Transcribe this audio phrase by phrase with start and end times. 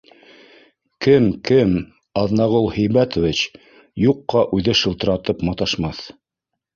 [1.05, 1.75] Кем-кем,
[2.21, 3.41] Аҙнағол Һибәтович
[4.05, 6.01] юҡҡа үҙе шылтыратып маташмаҫ